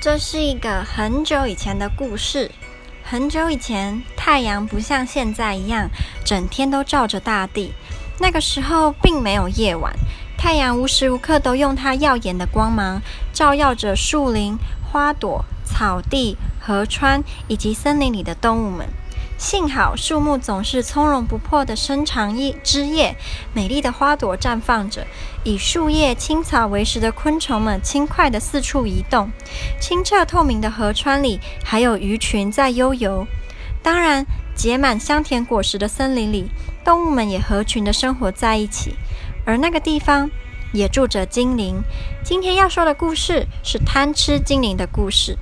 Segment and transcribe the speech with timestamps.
[0.00, 2.50] 这是一个很久以前的故事。
[3.04, 5.90] 很久以前，太阳不像现在一样
[6.24, 7.74] 整天都照着大地。
[8.18, 9.94] 那个时候并没有夜晚，
[10.38, 13.02] 太阳无时无刻都用它耀眼的光芒
[13.34, 14.56] 照耀着树林、
[14.90, 18.88] 花朵、草地、河川以及森林里的动物们。
[19.40, 23.16] 幸好树木总是从容不迫地伸长叶枝叶，
[23.54, 25.06] 美丽的花朵绽放着，
[25.44, 29.30] 以树叶、青草为食的昆虫们轻快地四处移动。
[29.80, 33.26] 清澈透明的河川里还有鱼群在悠游。
[33.82, 36.50] 当然，结满香甜果实的森林里，
[36.84, 38.94] 动物们也合群地生活在一起。
[39.46, 40.30] 而那个地方
[40.72, 41.82] 也住着精灵。
[42.22, 45.36] 今天要说的故事是贪吃精灵的故事。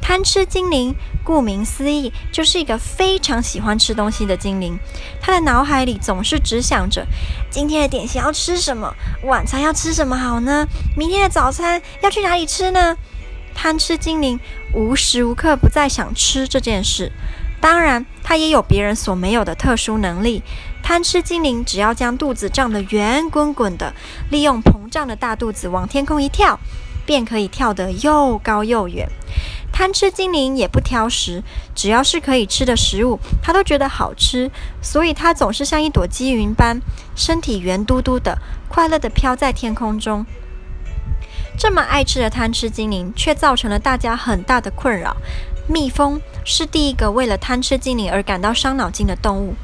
[0.00, 4.78] 贪吃精灵，顾名思义，就是一个非常喜欢吃东西的精灵。
[5.20, 7.06] 他的脑海里总是只想着
[7.50, 10.66] 今天的点心要吃什么，晚餐要吃什么好呢？
[10.96, 12.96] 明天的早餐要去哪里吃呢？
[13.54, 14.40] 贪吃精灵
[14.74, 17.12] 无时无刻不在想吃这件事。
[17.60, 20.42] 当然，他也有别人所没有的特殊能力。
[20.82, 23.94] 贪吃精灵只要将肚子胀得圆滚滚的，
[24.30, 26.58] 利用膨胀的大肚子往天空一跳，
[27.06, 29.08] 便可以跳得又高又远。
[29.72, 31.42] 贪吃精灵也不挑食，
[31.74, 34.50] 只要是可以吃的食物，他都觉得好吃，
[34.82, 36.82] 所以它总是像一朵积云般，
[37.16, 38.36] 身体圆嘟嘟的，
[38.68, 40.26] 快乐地飘在天空中。
[41.58, 45.16] 这么爱吃的贪吃精灵，却造成了大家很大的困扰。
[45.68, 49.54] 蜜蜂是第一个为了贪吃精灵而感到伤脑筋的动物，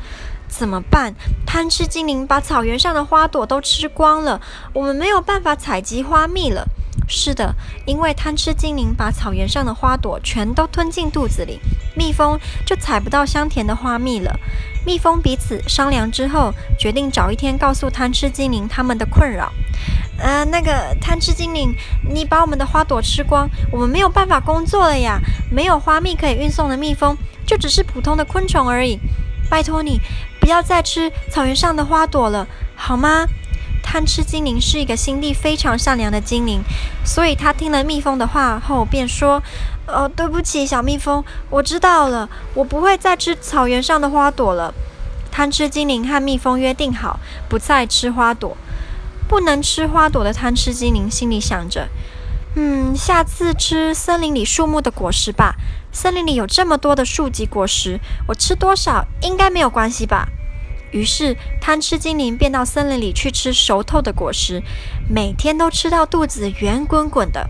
[0.49, 1.15] 怎么办？
[1.47, 4.41] 贪吃精灵把草原上的花朵都吃光了，
[4.73, 6.67] 我们没有办法采集花蜜了。
[7.07, 7.55] 是的，
[7.87, 11.61] 因为贪吃精灵把草原上的花朵全都吞进肚子里，
[11.97, 14.39] 蜜蜂就采不到香甜的花蜜了。
[14.85, 19.53] 蜜蜂彼此商量之后，决定找一天告诉贪吃精灵他们的困扰。
[20.19, 21.75] 呃，那个贪吃精灵，
[22.11, 25.21] 你把我们的花朵吃光，我们没有办法工作了呀！
[25.51, 28.99] 没有花蜜可以运送的蜜蜂，就只是普通的昆虫而已。
[29.49, 29.99] 拜托你，
[30.49, 33.27] 不要再吃草原上的花朵了，好吗？
[33.83, 36.62] 贪吃精灵是一个心地非常善良的精灵，
[37.05, 39.43] 所以他听了蜜蜂的话后，便说
[39.87, 44.72] ：“哦，对不起，小蜜蜂，我知道了，我不会再吃草原上的花朵了。”
[45.31, 48.56] 贪吃精灵和蜜蜂约定好，不再吃花朵。
[49.28, 51.89] 不能吃花朵的贪吃精灵心里想着
[52.56, 55.56] ：“嗯，下次吃森林里树木的果实吧。
[55.93, 60.27] 森林里有这么多的树及果实，我吃多少应该没有关系吧。”
[60.91, 64.62] 于是，贪吃精灵便到森林里去吃熟透的果实，
[65.09, 67.49] 每天都吃到肚子圆滚滚的。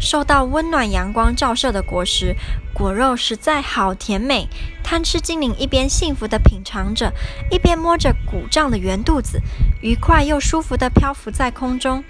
[0.00, 2.34] 受到温暖阳光照射的果实，
[2.74, 4.48] 果肉实在好甜美。
[4.82, 7.12] 贪吃精灵一边幸福地品尝着，
[7.50, 9.40] 一边摸着鼓胀的圆肚子，
[9.80, 12.04] 愉快又舒服地漂浮在空中。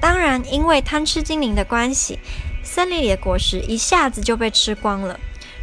[0.00, 2.18] 当然，因为贪吃精灵的关系，
[2.62, 5.18] 森林里的果实一下子就被吃光了。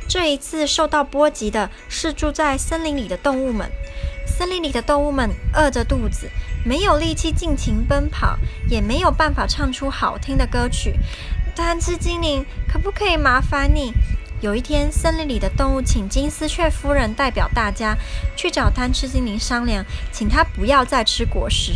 [0.10, 3.70] 这一次受到波及的是住在森林里的动物们。
[4.26, 6.28] 森林里的动物们饿着肚子，
[6.66, 8.38] 没有力气尽情奔跑，
[8.68, 10.96] 也没有办法唱出好听的歌曲。
[11.56, 13.94] 贪吃精灵，可不可以麻烦你？
[14.42, 17.94] 有一天，森林里的动物请金丝雀夫人代表大家
[18.38, 19.84] 去找贪吃精灵商量，
[20.14, 21.74] 请他不要再吃果实。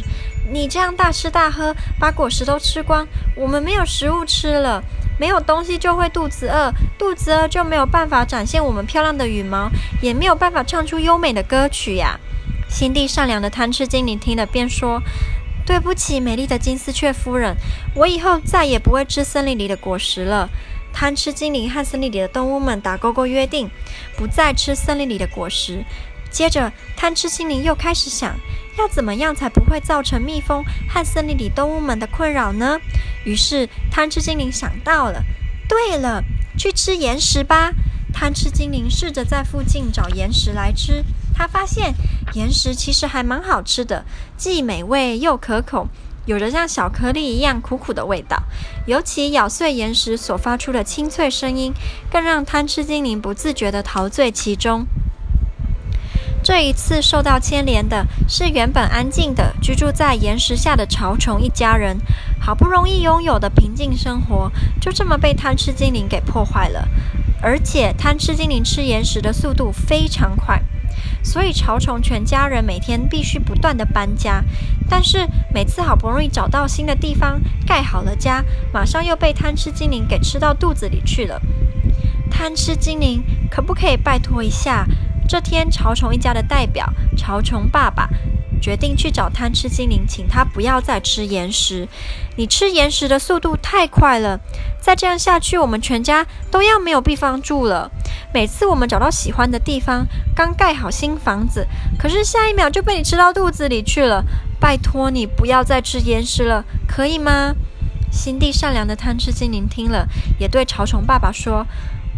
[0.49, 4.81] 你这样大吃大喝，把果实都吃光，我们没有食物吃了。
[5.19, 9.69] 没有东西就会肚子饿，肚子饿就没有办法展现我们漂亮的羽毛，
[10.01, 12.17] 也没有办法唱出优美的歌曲呀。
[12.69, 15.01] 心地善良的贪吃精灵听了便说
[15.67, 17.55] ：“对不起，美丽的金丝雀夫人，
[17.93, 20.49] 我以后再也不会吃森林里的果实了。”
[20.93, 23.69] 贪吃精灵和森林里的动物们打勾勾约定，
[24.15, 25.83] 不再吃森林里的果实。
[26.29, 28.35] 接着，贪吃精灵又开始想，
[28.77, 32.79] 要怎么样才不会造成蜜蜂和森林里动物们的困扰呢？
[33.25, 35.23] 于是，贪吃精灵想到了，
[35.67, 36.23] 对了，
[36.57, 37.71] 去吃岩石吧。
[38.13, 41.03] 贪吃精灵试着在附近找岩石来吃，
[41.35, 41.95] 他发现
[42.33, 44.05] 岩石其实还蛮好吃的，
[44.37, 45.87] 既美味又可口，
[46.25, 48.43] 有着像小颗粒一样苦苦的味道。
[48.85, 51.73] 尤其咬碎岩石所发出的清脆声音，
[52.11, 54.85] 更让贪吃精灵不自觉地陶醉其中。
[56.43, 61.97] 这一次受到牵连的是原本安静的居住在岩石下的潮虫一家人，
[62.37, 66.85] 好不容易拥有的平静生活，就这么被贪吃精灵给破坏了。
[67.41, 70.61] 而且贪吃精灵吃岩石的速度非常快，
[71.23, 74.43] 所以潮虫全家人每天必须不断的搬家。
[74.89, 78.43] 但是每次好不容易找到新的地方盖好了家，
[78.73, 81.41] 马上又被贪吃精灵给吃到肚子里去了。
[82.29, 84.85] 贪吃精灵，可不可以拜托一下？
[85.27, 88.09] 这天，潮虫一家的代表潮虫爸爸
[88.63, 91.85] 决定去找贪吃精灵，请他不要再吃岩石。
[92.37, 94.39] 你吃岩石的速度太快了，
[94.79, 97.91] 再这样下去，我们全家都要没有地方住了。
[98.33, 101.67] 每次我们找到喜欢的地方，刚盖好新房子，
[101.99, 104.23] 可是下一秒就被你吃到肚子里去了。
[104.61, 107.53] 拜托你不要再吃岩石了，可以吗？
[108.09, 110.07] 心地善良的贪吃精灵听了，
[110.39, 111.67] 也对潮虫爸爸说：“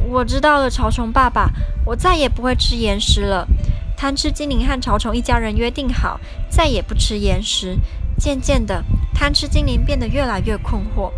[0.08, 1.50] 我知道了，潮虫爸爸，
[1.86, 3.48] 我再也不会吃岩石了。”
[3.98, 6.20] 贪吃精灵和潮虫一家人约定好，
[6.50, 7.78] 再也不吃岩石。
[8.18, 8.84] 渐渐的，
[9.14, 11.12] 贪吃精灵变得越来越困惑：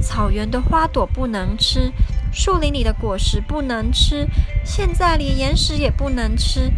[0.00, 1.92] 草原的花朵不能吃，
[2.32, 4.26] 树林里的果实不能吃，
[4.64, 6.72] 现在连岩石也不能吃。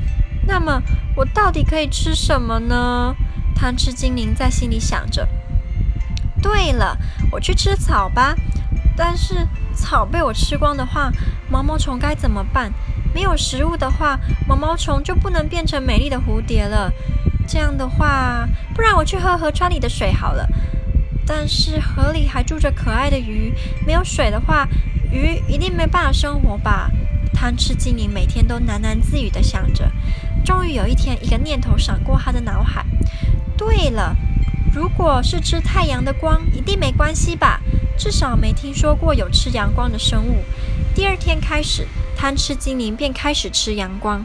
[0.47, 0.83] 那么，
[1.17, 3.15] 我到底可以吃什么呢？
[3.55, 5.27] 贪吃精灵在心里想着。
[6.43, 6.99] 对了，
[7.31, 8.35] 我去吃草吧。
[8.97, 11.11] 但是草被我吃光的话，
[11.49, 12.71] 毛毛虫该怎么办？
[13.15, 16.93] 没有食物的话，毛毛虫就不能变成美丽的蝴蝶了。
[17.47, 20.47] 这样的话，不然我去喝河川里的水好了。
[21.27, 23.53] 但是河里还住着可爱的鱼，
[23.87, 24.69] 没有水的话，
[25.13, 26.91] 鱼一定没办法生活吧？
[27.33, 29.91] 贪吃精灵每天都喃喃自语地想着。
[30.45, 32.85] 终于有一天，一个念头闪过他的脑海。
[33.57, 34.15] 对了。
[34.75, 37.61] 如果是吃太阳的光，一定没关系吧？
[37.97, 40.43] 至少没听说过有吃阳光的生物。
[40.95, 44.25] 第二天开始，贪吃精灵便开始吃阳光。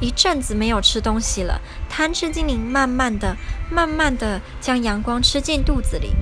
[0.00, 3.36] 一阵子没有吃东西了，贪吃精灵慢慢的、
[3.70, 6.12] 慢慢的将阳光吃进肚子里。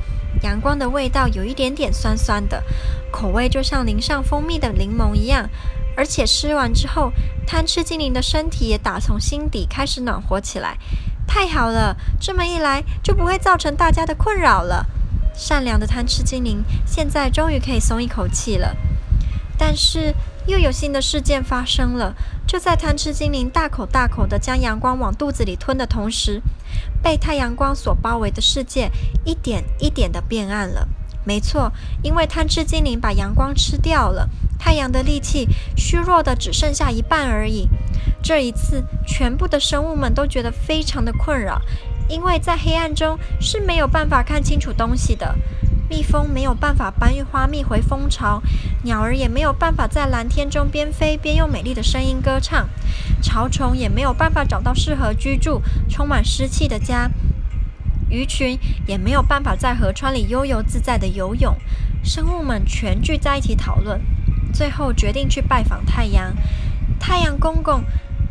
[0.43, 2.63] 阳光的味道有一点点酸酸的，
[3.11, 5.49] 口味就像淋上蜂蜜的柠檬一样。
[5.97, 7.11] 而且吃完之后，
[7.47, 10.77] 贪吃精灵的身体也打从心底开始暖和起来。
[11.27, 14.85] 太好了，这么一来就不会造成大家的困扰了。
[15.35, 18.77] 善良的贪吃精灵现在终于可以松一口气了。
[19.59, 20.15] 但是
[20.47, 22.15] 又有新的事件发生了。
[22.47, 26.41] 就在贪吃精灵大口大口地将阳光往肚子里吞的同时，
[27.03, 28.91] 被太阳光所包围的世界
[29.25, 30.89] 一点一点地变暗了。
[31.25, 31.73] 没错，
[32.05, 34.29] 因为贪吃精灵把阳光吃掉了，
[34.61, 37.69] 太阳的力气虚弱的只剩下一半而已。
[38.23, 41.61] 这一次，全部的生物们都觉得非常的困扰，
[42.09, 45.35] 因为在黑暗中是没有办法看清楚东西的。
[45.89, 48.43] 蜜蜂没有办法搬运花蜜回蜂巢，
[48.83, 52.69] 鸟儿也没有办法在蓝天中边飞边用美丽的声音歌唱，
[53.23, 57.11] 潮虫也没有办法找到适合居住、充满湿气的家。
[58.09, 61.57] 鱼群也没有办法在河川里悠游自在地游泳，
[62.03, 64.01] 生物们全聚在一起讨论，
[64.53, 66.35] 最后决定去拜访太阳。
[66.99, 67.83] 太阳公公，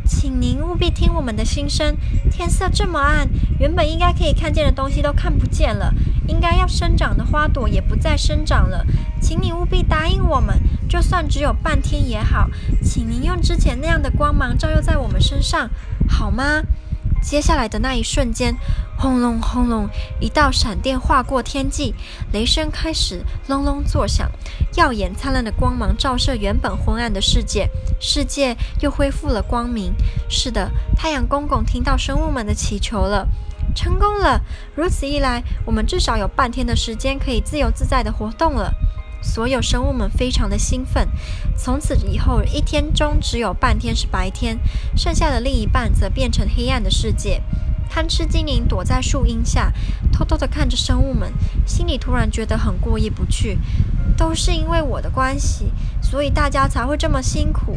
[0.06, 1.96] 请您务必听我们的心声。
[2.30, 5.92] 天色这么暗，原本应该可以看见的东西都看不见了，
[6.28, 8.86] 应该要生长的花朵也不再生长了。
[9.20, 10.58] 请你务必答应我们，
[10.88, 12.48] 就算只有半天也好，
[12.82, 15.68] 请您用之前那样的光芒照耀在我们身上，
[16.08, 16.62] 好吗？
[17.22, 18.56] 接下来的那一瞬间，
[18.96, 19.88] 轰隆轰隆，
[20.20, 21.94] 一道闪电划过天际，
[22.32, 24.30] 雷声开始隆隆作响，
[24.76, 27.68] 耀眼灿烂的光芒照射原本昏暗的世界，
[28.00, 29.92] 世界又恢复了光明。
[30.28, 33.26] 是的，太阳公公听到生物们的祈求了，
[33.74, 34.40] 成功了！
[34.74, 38.72] 如此一来，我们至少有半天的时间可以自由自在地活动了。
[39.26, 41.08] 所有生物们非常的兴奋。
[41.56, 44.58] 从此以后，一天中只有半天是白天，
[44.96, 47.42] 剩下的另一半则变成黑暗的世界。
[47.90, 49.72] 贪吃精灵躲在树荫下，
[50.12, 51.32] 偷偷地看着生物们，
[51.66, 53.58] 心里突然觉得很过意不去。
[54.16, 57.76] 都是因为我的关系，所以大家才会这么辛苦。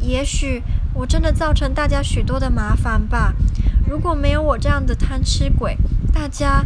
[0.00, 0.62] 也许
[0.94, 3.34] 我真的造成大家许多的麻烦吧。
[3.86, 5.76] 如果没有我这样的贪吃鬼，
[6.12, 6.64] 大家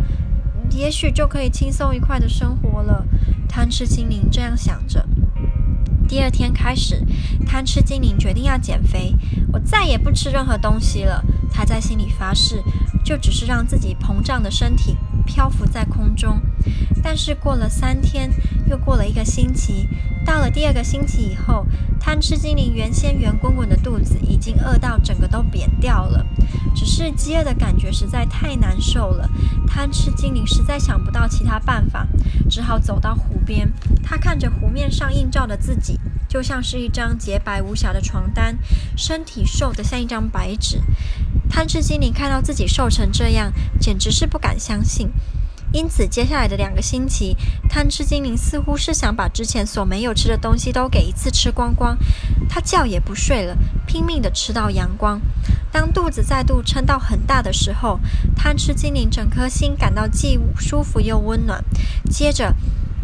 [0.70, 3.04] 也许就可以轻松愉快的生活了。
[3.48, 5.04] 贪吃精灵这样想着。
[6.06, 7.04] 第二天开始，
[7.46, 9.14] 贪吃精灵决定要减肥。
[9.52, 11.22] 我再也不吃任何东西了。
[11.52, 12.62] 他在心里发誓，
[13.04, 16.40] 就只是让自己膨胀的身体漂浮在空中。
[17.02, 18.30] 但是过了三天，
[18.68, 19.88] 又过了一个星期。
[20.24, 21.66] 到了第二个星期以后，
[21.98, 26.26] 贪吃精灵原先圆滚滚的肚子已经饿到整个都扁掉了。
[26.74, 29.28] 只是饥饿的感觉实在太难受了，
[29.66, 32.06] 贪吃精灵实在想不到其他办法，
[32.48, 33.72] 只好走到湖边。
[34.02, 35.98] 他看着湖面上映照的自己，
[36.28, 38.58] 就像是一张洁白无瑕的床单，
[38.96, 40.80] 身体瘦得像一张白纸。
[41.48, 45.10] 贪吃精灵看到自己瘦成这样，简直是不敢相信。
[45.72, 47.36] 因此，接下来的两个星期，
[47.68, 51.96] 贪吃精灵似乎是想把之前所没有吃的东西都给一次吃光光。
[52.48, 53.56] 他觉也不睡了，
[53.86, 55.20] 拼命地吃到阳光。
[55.70, 58.00] 当肚子再度撑到很大的时候，
[58.34, 61.62] 贪吃精灵整颗心感到既舒服又温暖。
[62.10, 62.54] 接着，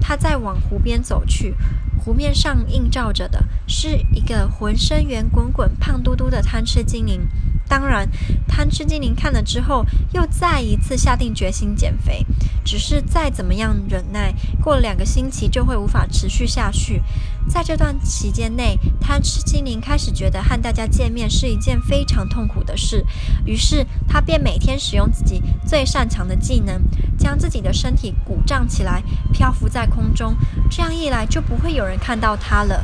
[0.00, 1.54] 他再往湖边走去，
[1.98, 7.28] 湖面上映照着的是一个浑身圆滚滚、胖嘟嘟的贪吃精灵。
[7.68, 8.08] 当然，
[8.46, 12.24] 贪吃精灵看了之后，又再一次下定决心减肥。
[12.64, 17.02] 只是再怎么样忍耐，过了两个星期就会无法持续下去。
[17.46, 23.04] 在这段期间内，贪吃精灵开始觉得和大家见面是一件非常痛苦的事。
[23.44, 26.82] 于是，他便每天使用自己最擅长的技能，
[27.18, 30.34] 将自己的身体鼓胀起来，漂浮在空中。
[30.70, 32.82] 这样一来，就不会有人看到他了。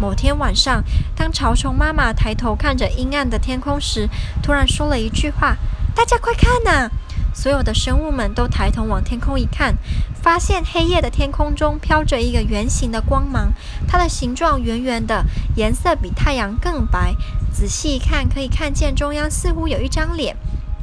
[0.00, 0.82] 某天晚上，
[1.14, 4.08] 当潮虫妈妈抬头看着阴暗的天空时，
[4.42, 5.58] 突然说了一句话
[5.94, 6.90] ：“大家快看呐！”
[7.34, 9.76] 所有的生物们都抬头往天空一看，
[10.22, 13.52] 发现黑夜的天空中飘着一个圆形的光芒，
[13.86, 17.14] 它的形状圆圆的，颜色比太阳更白。
[17.52, 20.34] 仔细一看，可以看见中央似乎有一张脸。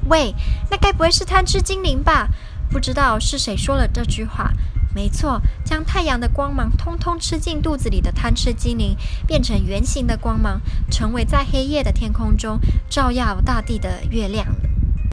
[0.10, 0.36] 喂，
[0.70, 2.28] 那该不会是贪吃精灵吧？
[2.70, 4.52] 不知道是谁说了这句话。
[4.98, 14.48] 没错，将太阳的光芒通通吃进肚子里的贪吃精灵，变成圆形的光芒，成为在黑夜的天空中照耀大地的月亮。